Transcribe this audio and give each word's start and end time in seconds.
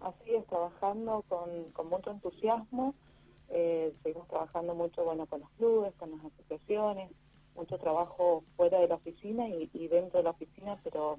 así 0.00 0.34
es, 0.34 0.46
trabajando 0.46 1.24
con, 1.28 1.70
con 1.72 1.88
mucho 1.88 2.10
entusiasmo. 2.10 2.94
Eh, 3.48 3.92
seguimos 4.02 4.28
trabajando 4.28 4.74
mucho 4.74 5.04
bueno 5.04 5.26
con 5.26 5.40
los 5.40 5.50
clubes, 5.52 5.92
con 5.96 6.12
las 6.12 6.24
asociaciones, 6.24 7.10
mucho 7.56 7.78
trabajo 7.78 8.44
fuera 8.56 8.78
de 8.78 8.88
la 8.88 8.94
oficina 8.94 9.48
y, 9.48 9.88
dentro 9.88 10.18
de 10.18 10.24
la 10.24 10.30
oficina, 10.30 10.78
pero, 10.84 11.18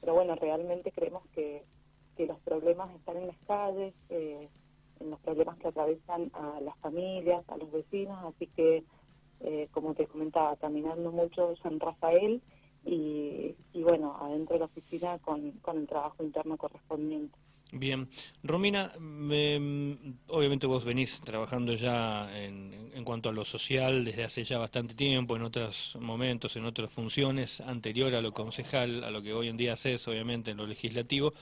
pero 0.00 0.14
bueno, 0.14 0.36
realmente 0.36 0.92
creemos 0.92 1.24
que, 1.34 1.64
que 2.16 2.26
los 2.26 2.38
problemas 2.40 2.94
están 2.94 3.16
en 3.16 3.26
las 3.26 3.38
calles, 3.46 3.94
eh, 4.10 4.48
en 5.00 5.10
los 5.10 5.18
problemas 5.20 5.58
que 5.58 5.68
atraviesan 5.68 6.30
a 6.34 6.60
las 6.60 6.76
familias, 6.78 7.44
a 7.48 7.56
los 7.56 7.70
vecinos, 7.72 8.16
así 8.24 8.46
que, 8.46 8.84
eh, 9.40 9.68
como 9.72 9.94
te 9.94 10.06
comentaba, 10.06 10.56
caminando 10.56 11.10
mucho 11.10 11.56
San 11.56 11.80
Rafael 11.80 12.40
y, 12.84 13.56
y 13.72 13.82
bueno, 13.82 14.16
adentro 14.20 14.54
de 14.54 14.60
la 14.60 14.66
oficina 14.66 15.18
con, 15.18 15.50
con 15.62 15.78
el 15.78 15.86
trabajo 15.88 16.22
interno 16.22 16.56
correspondiente. 16.56 17.36
Bien, 17.78 18.08
Romina, 18.42 18.92
obviamente 20.28 20.66
vos 20.66 20.84
venís 20.84 21.20
trabajando 21.20 21.74
ya 21.74 22.26
en, 22.34 22.90
en, 22.94 23.04
cuanto 23.04 23.28
a 23.28 23.32
lo 23.32 23.44
social 23.44 24.02
desde 24.02 24.24
hace 24.24 24.44
ya 24.44 24.58
bastante 24.58 24.94
tiempo, 24.94 25.36
en 25.36 25.42
otros 25.42 25.96
momentos, 26.00 26.56
en 26.56 26.64
otras 26.64 26.90
funciones, 26.90 27.60
anterior 27.60 28.14
a 28.14 28.22
lo 28.22 28.32
concejal, 28.32 29.04
a 29.04 29.10
lo 29.10 29.20
que 29.20 29.34
hoy 29.34 29.48
en 29.48 29.58
día 29.58 29.74
haces, 29.74 30.08
obviamente, 30.08 30.52
en 30.52 30.56
lo 30.56 30.66
legislativo, 30.66 31.34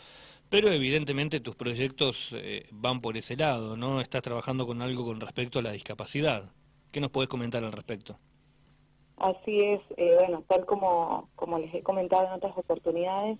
pero 0.50 0.72
evidentemente 0.72 1.38
tus 1.38 1.54
proyectos 1.54 2.30
eh, 2.32 2.66
van 2.72 3.00
por 3.00 3.16
ese 3.16 3.36
lado, 3.36 3.76
¿no? 3.76 4.00
Estás 4.00 4.22
trabajando 4.22 4.66
con 4.66 4.82
algo 4.82 5.04
con 5.04 5.20
respecto 5.20 5.60
a 5.60 5.62
la 5.62 5.70
discapacidad. 5.70 6.50
¿Qué 6.90 7.00
nos 7.00 7.10
podés 7.10 7.28
comentar 7.28 7.62
al 7.62 7.72
respecto? 7.72 8.18
Así 9.18 9.60
es, 9.60 9.80
eh, 9.96 10.16
bueno, 10.18 10.42
tal 10.48 10.66
como, 10.66 11.28
como 11.36 11.58
les 11.60 11.72
he 11.72 11.82
comentado 11.82 12.26
en 12.26 12.32
otras 12.32 12.58
oportunidades, 12.58 13.38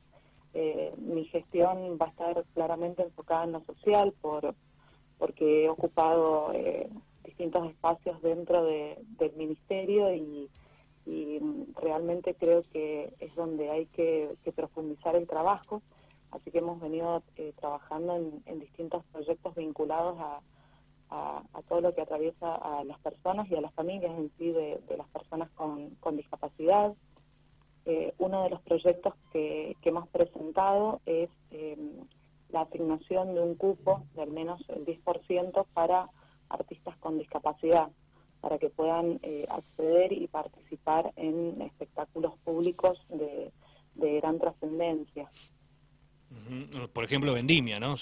eh, 0.54 0.94
mi 0.98 1.24
gestión 1.24 1.98
va 2.00 2.06
a 2.06 2.10
estar 2.10 2.44
claramente 2.54 3.02
enfocada 3.02 3.44
en 3.44 3.52
lo 3.52 3.60
social 3.64 4.14
por 4.20 4.54
porque 5.18 5.64
he 5.64 5.68
ocupado 5.68 6.52
eh, 6.52 6.88
distintos 7.24 7.69
espacios 7.69 8.20
dentro 8.22 8.64
del 8.64 9.32
ministerio 9.36 10.14
y, 10.14 10.50
realmente 11.77 12.34
creo 12.34 12.62
que 12.72 13.12
es 13.20 13.34
donde 13.34 13.69
hay 13.70 13.86
que, 13.86 14.36
profundizar 14.55 15.14
el 15.16 15.27
trabajo. 15.27 15.82
Así 16.30 16.50
que 16.50 16.58
hemos 16.58 16.80
venido 16.80 17.22
eh, 17.36 17.52
trabajando 17.60 18.16
en, 18.16 18.60
distintos 18.60 19.05
proyectos 19.12 19.55
vinculados 19.55 20.16
a, 20.19 20.41
todo 21.69 21.80
lo 21.80 21.94
que 21.94 22.00
atraviesa 22.00 22.55
a 22.55 22.84
las 22.84 22.98
personas 23.00 23.50
y 23.50 23.55
a 23.55 23.60
las 23.60 23.72
familias 23.75 24.19
en 24.19 24.30
sí 24.38 24.50
de, 24.50 24.80
las 24.97 25.08
personas 25.08 25.50
con 25.50 26.16
discapacidad. 26.16 26.94
Eh, 27.86 28.14
uno 28.18 28.44
de 28.44 28.50
los 28.50 28.62
proyectos 28.62 29.14
que, 29.32 29.77
hemos 29.82 30.08
presentado 30.08 31.02
es 31.04 31.28
eh, 31.50 31.77
la 32.50 32.62
asignación 32.62 33.34
de 33.34 33.42
un 33.42 33.56
cupo 33.56 34.04
de 34.14 34.22
al 34.22 34.30
menos 34.30 34.62
el 34.68 34.86
10% 34.86 35.66
para 35.74 36.08
artistas 36.48 36.96
con 36.98 37.18
discapacidad, 37.18 37.88
para 38.41 38.58
que 38.58 38.70
puedan 38.70 39.20
eh, 39.22 39.46
acceder 39.50 40.12
y 40.12 40.28
participar 40.28 41.12
en 41.16 41.60
espectáculos 41.60 42.32
públicos 42.44 42.98
de, 43.10 43.52
gran 43.94 44.38
trascendencia. 44.38 45.30
Por 46.92 47.04
ejemplo, 47.04 47.34
Vendimia, 47.34 47.78
¿no? 47.78 47.96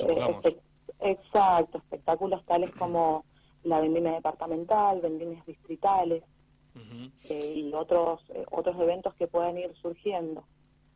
exacto, 1.00 1.78
espectáculos 1.78 2.44
tales 2.44 2.70
como 2.72 3.24
la 3.64 3.80
Vendimia 3.80 4.12
departamental, 4.12 5.00
Vendimias 5.00 5.44
distritales, 5.44 6.22
eh, 7.28 7.54
y 7.56 7.72
otros, 7.72 8.20
eh, 8.30 8.44
otros 8.50 8.78
eventos 8.80 9.14
que 9.14 9.26
puedan 9.26 9.58
ir 9.58 9.74
surgiendo. 9.80 10.44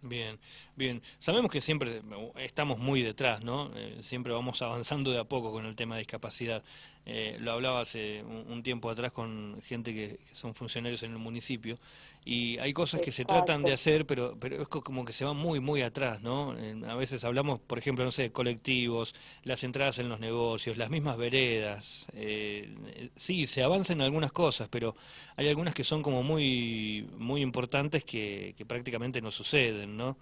Bien, 0.03 0.39
bien. 0.77 1.03
Sabemos 1.19 1.51
que 1.51 1.61
siempre 1.61 2.03
estamos 2.37 2.79
muy 2.79 3.03
detrás, 3.03 3.43
¿no? 3.43 3.71
Eh, 3.75 3.99
siempre 4.03 4.33
vamos 4.33 4.61
avanzando 4.63 5.11
de 5.11 5.19
a 5.19 5.25
poco 5.25 5.53
con 5.53 5.67
el 5.67 5.75
tema 5.75 5.97
de 5.97 6.01
discapacidad. 6.01 6.63
Eh, 7.07 7.37
lo 7.41 7.53
hablaba 7.53 7.81
hace 7.81 8.23
un, 8.23 8.63
tiempo 8.63 8.91
atrás 8.91 9.13
con 9.13 9.63
gente 9.63 9.95
que, 9.95 10.19
son 10.33 10.55
funcionarios 10.55 11.03
en 11.03 11.13
el 11.13 11.19
municipio 11.19 11.79
y 12.28 12.59
hay 12.59 12.72
cosas 12.72 13.00
que 13.00 13.12
se 13.12 13.25
tratan 13.25 13.62
de 13.62 13.72
hacer, 13.72 14.04
pero, 14.04 14.34
pero 14.41 14.60
es 14.60 14.66
como 14.66 15.04
que 15.04 15.12
se 15.12 15.25
van 15.25 15.37
muy, 15.37 15.60
muy 15.60 15.82
atrás, 15.82 16.20
¿no? 16.20 16.56
a 16.88 16.94
veces 16.97 17.22
hablamos, 17.22 17.60
por 17.60 17.78
ejemplo, 17.78 18.04
no 18.04 18.10
sé, 18.10 18.32
colectivos, 18.32 19.14
las 19.44 19.62
entradas 19.62 20.00
en 20.00 20.09
los 20.09 20.19
negocios, 20.19 20.76
las 20.76 20.91
mismas 20.91 21.16
veredas. 21.16 22.10
Eh, 22.14 23.10
sí, 23.14 23.47
se 23.47 23.62
avanzan 23.62 24.00
algunas 24.00 24.32
cosas, 24.32 24.69
pero 24.69 24.97
hay 25.37 25.47
algunas 25.47 25.72
que 25.72 25.84
son 25.84 26.03
como 26.03 26.25
muy, 26.25 27.09
muy 27.16 27.42
importantes 27.42 28.03
que, 28.03 28.56
que 28.58 28.66
prácticamente 28.66 29.22
no 29.22 29.31
suceden, 29.31 29.97
¿no? 29.97 30.16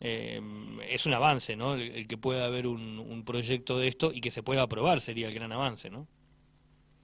Eh, 0.00 0.40
es 0.88 1.04
un 1.04 1.12
avance, 1.12 1.54
¿no? 1.54 1.74
El, 1.74 2.08
que 2.08 2.16
pueda 2.16 2.46
haber 2.46 2.66
un, 2.66 2.98
un 2.98 3.26
proyecto 3.26 3.78
de 3.78 3.88
esto 3.88 4.10
y 4.10 4.22
que 4.22 4.30
se 4.30 4.42
pueda 4.42 4.62
aprobar 4.62 5.02
sería 5.02 5.28
el 5.28 5.34
gran 5.34 5.52
avance, 5.52 5.90
¿no? 5.90 6.06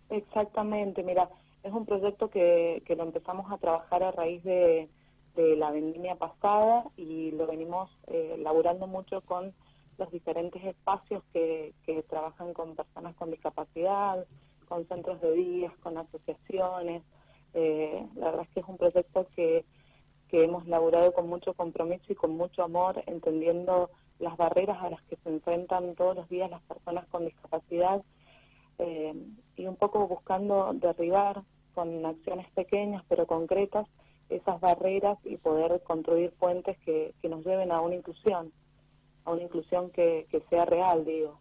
Exactamente, 0.09 1.03
mira, 1.03 1.29
es 1.63 1.73
un 1.73 1.87
proyecto 1.87 2.31
que, 2.31 2.83
que 2.87 2.97
lo 2.97 3.05
empezamos 3.05 3.51
a 3.51 3.59
trabajar 3.59 4.03
a 4.03 4.13
raíz 4.13 4.43
de, 4.45 4.89
la 5.37 5.71
vendimia 5.71 6.17
pasada 6.17 6.87
y 6.97 7.31
lo 7.31 7.47
venimos 7.47 7.89
eh, 8.09 8.37
laburando 8.41 8.89
mucho 8.89 9.21
con 9.21 9.55
los 9.97 10.11
diferentes 10.11 10.65
espacios 10.65 11.23
que, 11.33 11.75
que 11.87 12.03
trabajan 12.03 12.53
con 12.55 12.75
personas 12.75 13.15
con 13.15 13.31
discapacidad, 13.31 14.27
con 14.67 14.89
centros 14.89 15.21
de 15.21 15.33
días, 15.35 15.73
con 15.79 15.97
asociaciones. 15.97 17.05
Eh, 17.55 18.05
la 18.17 18.33
verdad 18.33 18.47
es 18.47 18.49
que 18.49 18.61
es 18.61 18.67
un 18.67 18.79
proyecto 18.79 19.29
que, 19.37 19.65
que 20.27 20.43
hemos 20.43 20.67
laburado 20.67 21.13
con 21.13 21.29
mucho 21.29 21.55
compromiso 21.55 22.13
y 22.13 22.17
con 22.17 22.33
mucho 22.33 22.65
amor, 22.65 23.05
entendiendo 23.07 23.91
las 24.19 24.37
barreras 24.37 24.83
a 24.83 24.91
las 24.91 25.03
que 25.05 25.17
se 25.23 25.29
enfrentan 25.29 25.95
todos 25.95 26.17
los 26.17 26.29
días 26.29 26.51
las 26.51 26.63
personas 26.63 27.07
con 27.07 27.25
discapacidad 27.25 28.03
eh, 28.79 29.15
y 29.59 29.67
un 29.67 29.77
poco 29.77 30.07
buscando 30.07 30.73
derribar 30.75 31.43
con 31.75 32.07
acciones 32.07 32.51
pequeñas 32.53 33.05
pero 33.09 33.27
concretas 33.27 33.87
esas 34.31 34.61
barreras 34.61 35.19
y 35.25 35.37
poder 35.37 35.81
construir 35.83 36.31
puentes 36.33 36.77
que, 36.79 37.15
nos 37.29 37.45
lleven 37.45 37.73
a 37.73 37.81
una 37.81 37.95
inclusión, 37.95 38.53
a 39.25 39.33
una 39.33 39.43
inclusión 39.43 39.91
que, 39.91 40.27
sea 40.51 40.65
real, 40.65 41.05
digo. 41.05 41.41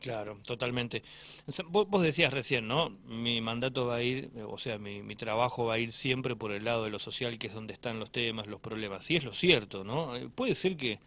Claro, 0.00 0.38
totalmente. 0.46 1.02
Vos, 1.68 2.02
decías 2.02 2.32
recién, 2.32 2.68
¿no? 2.68 2.90
Mi 3.06 3.40
mandato 3.40 3.86
va 3.86 3.96
a 3.96 4.02
ir, 4.02 4.30
o 4.48 4.58
sea, 4.58 4.78
mi, 4.78 5.02
mi, 5.02 5.16
trabajo 5.16 5.66
va 5.66 5.74
a 5.74 5.78
ir 5.78 5.92
siempre 5.92 6.36
por 6.36 6.52
el 6.52 6.64
lado 6.64 6.84
de 6.84 6.90
lo 6.90 6.98
social, 6.98 7.38
que 7.38 7.46
es 7.46 7.54
donde 7.54 7.72
están 7.72 8.00
los 8.00 8.10
temas, 8.10 8.46
los 8.46 8.60
problemas. 8.60 9.10
Y 9.10 9.16
es 9.16 9.24
lo 9.24 9.32
cierto, 9.32 9.84
¿no? 9.84 10.16
Eh, 10.16 10.28
puede 10.34 10.54
ser 10.54 10.76
que 10.76 10.98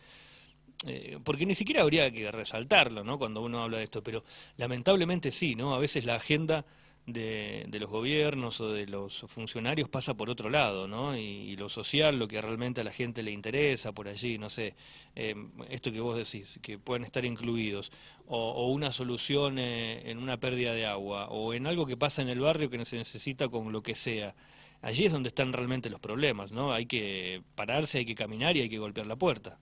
eh, 0.86 1.18
porque 1.24 1.46
ni 1.46 1.56
siquiera 1.56 1.82
habría 1.82 2.12
que 2.12 2.32
resaltarlo, 2.32 3.04
¿no? 3.04 3.18
Cuando 3.18 3.42
uno 3.42 3.64
habla 3.64 3.80
de 3.80 3.86
esto, 3.86 4.04
pero 4.04 4.24
lamentablemente 4.58 5.32
sí, 5.32 5.56
¿no? 5.56 5.74
A 5.74 5.80
veces 5.80 6.06
la 6.06 6.16
agenda 6.16 6.66
de, 7.08 7.80
los 7.80 7.90
gobiernos 7.90 8.60
o 8.62 8.72
de 8.72 8.86
los 8.86 9.26
funcionarios 9.30 9.90
pasa 9.90 10.14
por 10.14 10.30
otro 10.30 10.50
lado, 10.50 10.88
¿no? 10.88 11.18
Y, 11.18 11.56
lo 11.56 11.70
social, 11.70 12.20
lo 12.20 12.28
que 12.28 12.42
realmente 12.42 12.82
a 12.82 12.84
la 12.84 12.92
gente 12.92 13.24
le 13.24 13.32
interesa 13.32 13.94
por 13.94 14.08
allí, 14.08 14.38
no 14.38 14.50
sé, 14.50 14.76
eh, 15.16 15.36
esto 15.70 15.92
que 15.92 16.00
vos 16.02 16.18
decís, 16.18 16.60
que 16.62 16.78
pueden 16.78 17.06
estar 17.06 17.26
incluidos, 17.26 17.92
o, 18.28 18.68
una 18.68 18.92
solución 18.92 19.58
eh, 19.58 20.12
en 20.12 20.20
una 20.20 20.38
pérdida 20.38 20.74
de 20.74 20.86
agua, 20.86 21.30
o 21.30 21.54
en 21.54 21.66
algo 21.66 21.86
que 21.86 21.98
pasa 21.98 22.22
en 22.22 22.30
el 22.30 22.40
barrio 22.42 22.70
que 22.70 22.84
se 22.86 22.98
necesita 22.98 23.48
con 23.48 23.72
lo 23.72 23.82
que 23.82 23.96
sea. 23.96 24.36
Allí 24.82 25.06
es 25.06 25.12
donde 25.12 25.30
están 25.30 25.54
realmente 25.54 25.90
los 25.90 26.00
problemas, 26.00 26.52
¿no? 26.52 26.72
Hay 26.74 26.86
que 26.86 27.42
pararse, 27.56 28.00
hay 28.00 28.06
que 28.06 28.16
caminar 28.16 28.56
y 28.58 28.62
hay 28.62 28.70
que 28.70 28.78
golpear 28.78 29.08
la 29.08 29.16
puerta. 29.16 29.58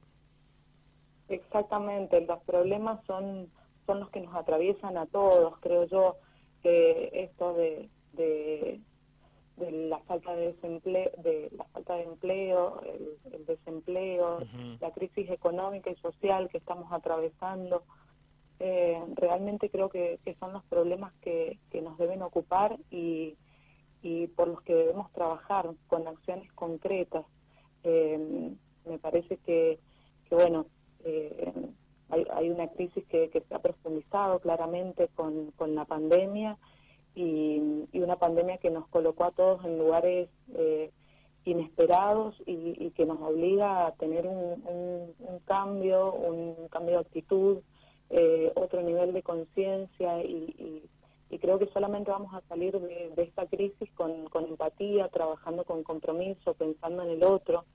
Exactamente, 1.28 2.22
los 2.22 2.40
problemas 2.44 3.04
son, 3.06 3.50
son 3.86 4.00
los 4.00 4.10
que 4.10 4.22
nos 4.22 4.36
atraviesan 4.36 4.98
a 4.98 5.08
todos, 5.08 5.58
creo 5.60 5.86
yo, 5.86 6.18
que 6.62 7.10
esto 7.14 7.54
de, 7.54 7.90
de, 8.14 8.82
la 9.58 10.00
falta 10.00 10.36
de 10.36 10.54
desempleo, 10.54 11.12
de 11.18 11.50
la 11.58 11.64
falta 11.66 11.96
de 11.96 12.04
empleo, 12.04 12.82
el, 13.32 13.46
desempleo, 13.46 14.40
la 14.80 14.92
crisis 14.92 15.30
económica 15.30 15.90
y 15.90 15.96
social 15.96 16.50
que 16.50 16.58
estamos 16.58 16.92
atravesando, 16.92 17.84
eh, 18.60 19.04
realmente 19.16 19.70
creo 19.70 19.90
que, 19.90 20.20
son 20.40 20.54
los 20.54 20.64
problemas 20.66 21.14
que, 21.22 21.60
que 21.72 21.82
nos 21.82 21.98
deben 21.98 22.22
ocupar 22.22 22.78
y, 22.90 23.36
y 24.02 24.28
por 24.28 24.48
los 24.48 24.62
que 24.62 24.76
debemos 24.76 25.12
trabajar 25.12 25.72
con 25.88 26.08
acciones 26.08 26.52
concretas. 26.54 27.26
Eh, 27.84 28.54
me 28.86 29.00
parece 29.00 29.38
que, 29.38 29.80
que 30.30 30.36
bueno, 30.36 30.68
eh, 31.06 31.54
hay, 32.10 32.50
una 32.50 32.68
crisis 32.68 33.04
que, 33.06 33.30
se 33.32 33.56
ha 33.56 33.60
profundizado 33.60 34.40
claramente 34.40 35.10
con, 35.16 35.52
la 35.68 35.86
pandemia 35.86 36.58
y, 37.14 37.88
una 37.94 38.18
pandemia 38.18 38.58
que 38.58 38.70
nos 38.70 38.88
colocó 38.88 39.26
a 39.26 39.32
todos 39.32 39.64
en 39.66 39.78
lugares 39.78 40.30
eh, 40.56 40.92
inesperados 41.46 42.36
y, 42.46 42.92
que 42.92 43.06
nos 43.06 43.22
obliga 43.22 43.88
a 43.88 43.92
tener 43.94 44.28
un, 44.28 45.14
cambio, 45.46 46.14
un 46.14 46.68
cambio 46.70 46.96
de 46.96 47.02
actitud, 47.02 47.58
eh, 48.10 48.52
otro 48.56 48.82
nivel 48.82 49.14
de 49.14 49.24
conciencia 49.24 50.24
y, 50.24 50.90
creo 51.42 51.60
que 51.60 51.68
solamente 51.68 52.10
vamos 52.10 52.34
a 52.34 52.40
salir 52.48 52.80
de, 52.80 53.12
esta 53.18 53.46
crisis 53.46 53.92
con, 53.94 54.26
con 54.30 54.46
empatía, 54.46 55.10
trabajando 55.10 55.66
con 55.66 55.84
compromiso, 55.84 56.54
pensando 56.54 57.04
en 57.04 57.10
el 57.10 57.24
otro, 57.24 57.66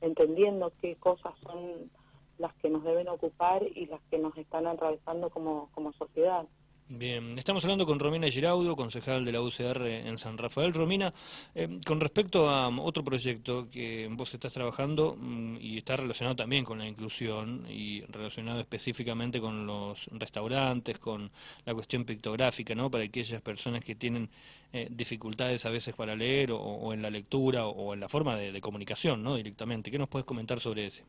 entendiendo 0.00 0.72
qué 0.80 0.94
cosas 0.94 1.34
son 1.42 1.90
las 2.38 2.54
que 2.56 2.70
nos 2.70 2.84
deben 2.84 3.08
ocupar 3.08 3.62
y 3.62 3.86
las 3.86 4.00
que 4.10 4.18
nos 4.18 4.36
están 4.36 4.66
atravesando 4.66 5.30
como, 5.30 5.68
como 5.74 5.92
sociedad. 5.92 6.46
Bien, 6.90 7.38
estamos 7.38 7.62
hablando 7.64 7.84
con 7.84 7.98
Romina 7.98 8.30
Giraudo, 8.30 8.74
concejal 8.74 9.22
de 9.22 9.32
la 9.32 9.42
UCR 9.42 9.86
en 9.86 10.16
San 10.16 10.38
Rafael. 10.38 10.72
Romina, 10.72 11.12
eh, 11.54 11.80
con 11.84 12.00
respecto 12.00 12.48
a 12.48 12.70
otro 12.80 13.04
proyecto 13.04 13.68
que 13.70 14.08
vos 14.10 14.32
estás 14.32 14.54
trabajando 14.54 15.14
mm, 15.14 15.58
y 15.60 15.76
está 15.76 15.96
relacionado 15.96 16.36
también 16.36 16.64
con 16.64 16.78
la 16.78 16.88
inclusión 16.88 17.66
y 17.68 18.00
relacionado 18.06 18.60
específicamente 18.60 19.38
con 19.38 19.66
los 19.66 20.08
restaurantes, 20.12 20.98
con 20.98 21.30
la 21.66 21.74
cuestión 21.74 22.06
pictográfica, 22.06 22.74
¿no? 22.74 22.90
Para 22.90 23.04
aquellas 23.04 23.42
personas 23.42 23.84
que 23.84 23.94
tienen 23.94 24.30
eh, 24.72 24.88
dificultades 24.90 25.66
a 25.66 25.70
veces 25.70 25.94
para 25.94 26.16
leer 26.16 26.52
o, 26.52 26.94
en 26.94 27.02
la 27.02 27.10
lectura 27.10 27.66
o, 27.66 27.92
en 27.92 28.00
la 28.00 28.08
forma 28.08 28.34
de, 28.34 28.50
de 28.50 28.60
comunicación, 28.62 29.22
¿no? 29.22 29.36
Directamente. 29.36 29.90
¿Qué 29.90 29.98
nos 29.98 30.08
puedes 30.08 30.24
comentar 30.24 30.58
sobre 30.58 30.86
ese? 30.86 31.04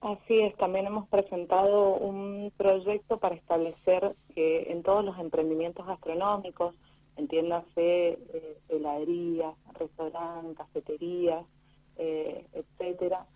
Así 0.00 0.40
es, 0.40 0.56
también 0.56 0.86
hemos 0.86 1.06
presentado 1.08 1.96
un 1.96 2.50
proyecto 2.56 3.18
para 3.18 3.34
establecer 3.34 4.16
que 4.34 4.72
en 4.72 4.82
todos 4.82 5.04
los 5.04 5.18
emprendimientos 5.18 5.86
gastronómicos, 5.86 6.74
entiéndase 7.16 8.12
eh, 8.12 8.58
heladerías, 8.70 9.54
restaurantes, 9.78 10.56
cafeterías, 10.56 11.44
eh, 11.96 12.46
etcétera, 12.54 13.26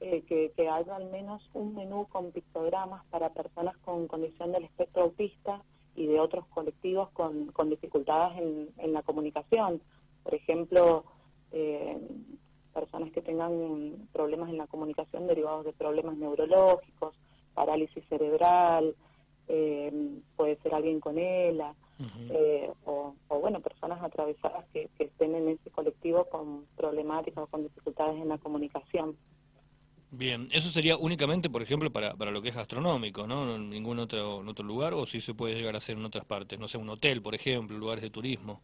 eh, 0.00 0.22
que, 0.26 0.68
haya 0.68 0.96
al 0.96 1.10
menos 1.10 1.46
un 1.52 1.74
menú 1.74 2.06
con 2.08 2.32
pictogramas 2.32 3.04
para 3.10 3.34
personas 3.34 3.76
con 3.78 4.06
condición 4.06 4.50
del 4.50 4.64
espectro 4.64 5.02
autista 5.02 5.62
y 5.94 6.06
de 6.06 6.20
otros 6.20 6.46
colectivos 6.46 7.10
con, 7.10 7.52
dificultades 7.68 8.38
en, 8.38 8.68
en, 8.78 8.94
la 8.94 9.02
comunicación. 9.02 9.82
Por 10.22 10.34
ejemplo, 10.34 11.04
eh, 11.52 11.98
personas 12.98 13.14
que 13.14 13.22
tengan 13.22 14.08
problemas 14.12 14.50
en 14.50 14.58
la 14.58 14.66
comunicación 14.66 15.26
derivados 15.26 15.64
de 15.64 15.72
problemas 15.72 16.16
neurológicos, 16.16 17.14
parálisis 17.54 18.04
cerebral, 18.08 18.94
eh, 19.46 20.20
puede 20.36 20.56
ser 20.56 20.74
alguien 20.74 21.00
con 21.00 21.16
ELA, 21.16 21.74
eh, 22.30 22.70
o, 22.84 23.14
bueno, 23.28 23.60
personas 23.60 24.02
atravesadas 24.02 24.64
que, 24.72 24.90
estén 24.98 25.34
en 25.34 25.48
ese 25.48 25.70
colectivo 25.70 26.24
con 26.24 26.66
problemáticas 26.76 27.44
o 27.44 27.46
con 27.46 27.62
dificultades 27.62 28.20
en 28.20 28.28
la 28.28 28.38
comunicación. 28.38 29.16
Bien, 30.10 30.48
eso 30.52 30.70
sería 30.70 30.96
únicamente, 30.96 31.50
por 31.50 31.62
ejemplo, 31.62 31.92
para, 31.92 32.14
para 32.14 32.30
lo 32.30 32.42
que 32.42 32.48
es 32.48 32.56
gastronómico, 32.56 33.26
¿no? 33.26 33.54
En 33.54 33.70
ningún 33.70 33.98
otro, 33.98 34.40
en 34.40 34.48
otro 34.48 34.64
lugar, 34.64 34.94
o 34.94 35.06
si 35.06 35.20
se 35.20 35.34
puede 35.34 35.54
llegar 35.54 35.74
a 35.74 35.78
hacer 35.78 35.96
en 35.96 36.04
otras 36.04 36.24
partes, 36.24 36.58
no 36.58 36.66
sé, 36.66 36.78
un 36.78 36.88
hotel, 36.88 37.22
por 37.22 37.34
ejemplo, 37.34 37.76
lugares 37.76 38.02
de 38.02 38.10
turismo. 38.10 38.60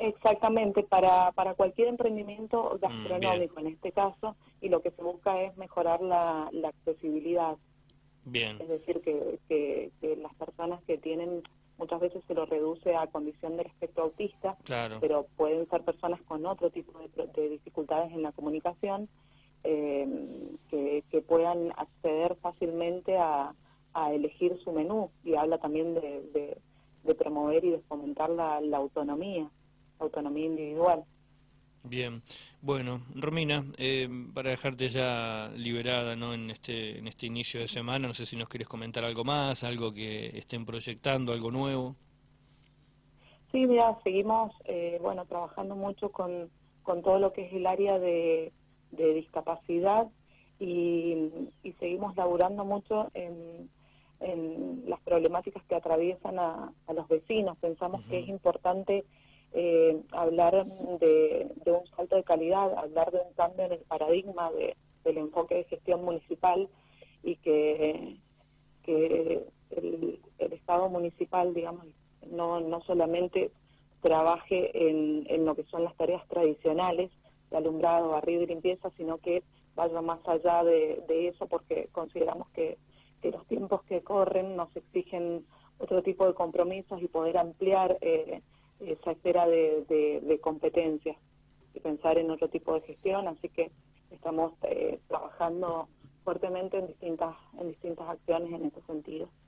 Exactamente, 0.00 0.82
para, 0.82 1.30
para 1.32 1.52
cualquier 1.52 1.88
emprendimiento 1.88 2.72
mm, 2.74 2.80
gastronómico 2.80 3.60
en 3.60 3.66
este 3.66 3.92
caso, 3.92 4.34
y 4.62 4.70
lo 4.70 4.80
que 4.80 4.90
se 4.92 5.02
busca 5.02 5.42
es 5.42 5.54
mejorar 5.58 6.00
la, 6.00 6.48
la 6.52 6.68
accesibilidad. 6.68 7.58
Bien. 8.24 8.58
Es 8.62 8.68
decir, 8.68 9.02
que, 9.02 9.38
que, 9.46 10.16
las 10.16 10.34
personas 10.36 10.82
que 10.84 10.96
tienen, 10.96 11.42
muchas 11.76 12.00
veces 12.00 12.24
se 12.26 12.32
lo 12.32 12.46
reduce 12.46 12.96
a 12.96 13.08
condición 13.08 13.58
del 13.58 13.66
espectro 13.66 14.04
autista, 14.04 14.56
pero 15.00 15.26
pueden 15.36 15.68
ser 15.68 15.82
personas 15.82 16.20
con 16.22 16.46
otro 16.46 16.70
tipo 16.70 16.98
de, 17.34 17.48
dificultades 17.50 18.10
en 18.12 18.22
la 18.22 18.32
comunicación, 18.32 19.06
eh, 19.64 20.08
que, 20.70 21.04
que 21.10 21.20
puedan 21.20 21.72
acceder 21.76 22.36
fácilmente 22.36 23.18
a, 23.18 23.54
a 23.92 24.12
elegir 24.14 24.58
su 24.64 24.72
menú, 24.72 25.10
y 25.24 25.34
habla 25.34 25.58
también 25.58 25.92
de, 25.92 26.56
de, 27.04 27.14
promover 27.16 27.62
y 27.64 27.70
de 27.70 27.80
fomentar 27.80 28.30
la, 28.30 28.62
la 28.62 28.78
autonomía 28.78 29.50
autonomía 30.00 30.46
individual. 30.46 31.04
Bien, 31.82 32.22
bueno, 32.60 33.00
Romina, 33.14 33.64
eh, 33.78 34.06
para 34.34 34.50
dejarte 34.50 34.88
ya 34.90 35.50
liberada 35.56 36.14
¿no? 36.14 36.34
en, 36.34 36.50
este, 36.50 36.98
en 36.98 37.08
este 37.08 37.26
inicio 37.26 37.60
de 37.60 37.68
semana, 37.68 38.06
no 38.06 38.14
sé 38.14 38.26
si 38.26 38.36
nos 38.36 38.48
quieres 38.48 38.68
comentar 38.68 39.02
algo 39.02 39.24
más, 39.24 39.64
algo 39.64 39.92
que 39.92 40.26
estén 40.38 40.66
proyectando, 40.66 41.32
algo 41.32 41.50
nuevo. 41.50 41.96
Sí, 43.50 43.66
mira, 43.66 43.98
seguimos 44.04 44.52
eh, 44.66 44.98
bueno, 45.00 45.24
trabajando 45.24 45.74
mucho 45.74 46.10
con, 46.12 46.50
con 46.82 47.02
todo 47.02 47.18
lo 47.18 47.32
que 47.32 47.46
es 47.46 47.52
el 47.54 47.66
área 47.66 47.98
de, 47.98 48.52
de 48.92 49.14
discapacidad 49.14 50.06
y, 50.58 51.30
y, 51.62 51.72
seguimos 51.80 52.14
laburando 52.14 52.66
mucho 52.66 53.10
en, 53.14 53.70
en, 54.20 54.84
las 54.86 55.00
problemáticas 55.00 55.64
que 55.64 55.74
atraviesan 55.74 56.38
a, 56.38 56.72
a 56.86 56.92
los 56.92 57.08
vecinos. 57.08 57.56
Pensamos 57.58 58.04
que 58.10 58.18
es 58.18 58.28
importante 58.28 59.04
eh, 59.52 60.00
hablar 60.12 60.66
de, 61.00 61.50
un 61.66 61.86
salto 61.96 62.16
de 62.16 62.24
calidad, 62.24 62.76
hablar 62.76 63.10
de 63.10 63.18
un 63.18 63.32
cambio 63.34 63.66
en 63.66 63.72
el 63.72 63.80
paradigma 63.80 64.50
del 65.04 65.18
enfoque 65.18 65.56
de 65.56 65.64
gestión 65.64 66.04
municipal 66.04 66.68
y 67.22 67.36
que, 67.36 68.16
que 68.82 69.46
el, 69.70 70.52
Estado 70.52 70.88
municipal, 70.88 71.52
digamos, 71.52 71.86
no, 72.30 72.60
no 72.60 72.80
solamente 72.82 73.50
trabaje 74.02 74.88
en, 74.88 75.26
en 75.28 75.44
lo 75.44 75.54
que 75.56 75.64
son 75.64 75.82
las 75.82 75.96
tareas 75.96 76.26
tradicionales 76.28 77.10
de 77.50 77.56
alumbrado, 77.56 78.10
barrido 78.10 78.42
y 78.42 78.46
limpieza, 78.46 78.90
sino 78.96 79.18
que 79.18 79.42
vaya 79.74 80.00
más 80.00 80.20
allá 80.26 80.62
de, 80.64 81.28
eso 81.28 81.46
porque 81.46 81.88
consideramos 81.92 82.48
que, 82.50 82.78
que 83.22 83.30
los 83.30 83.46
tiempos 83.46 83.82
que 83.84 84.02
corren 84.02 84.56
nos 84.56 84.74
exigen 84.76 85.44
otro 85.78 86.02
tipo 86.02 86.26
de 86.26 86.34
compromisos 86.34 87.00
y 87.02 87.08
poder 87.08 87.38
ampliar 87.38 87.98
eh, 88.00 88.42
esa 88.80 89.12
esfera 89.12 89.46
de, 89.46 89.84
de, 90.22 90.38
competencias 90.40 91.16
y 91.74 91.80
pensar 91.80 92.18
en 92.18 92.30
otro 92.30 92.48
tipo 92.48 92.74
de 92.74 92.80
gestión, 92.82 93.28
así 93.28 93.48
que 93.48 93.70
estamos 94.10 94.52
eh, 94.62 95.00
trabajando 95.08 95.88
fuertemente 96.24 96.78
en 96.78 96.86
distintas, 96.88 97.34
en 97.58 97.68
distintas 97.68 98.08
acciones 98.08 98.52
en 98.52 98.66
ese 98.66 98.80
sentido. 98.82 99.30